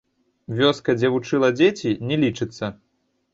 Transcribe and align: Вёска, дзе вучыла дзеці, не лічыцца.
Вёска, 0.59 0.95
дзе 0.99 1.11
вучыла 1.15 1.49
дзеці, 1.59 1.93
не 2.13 2.19
лічыцца. 2.25 2.73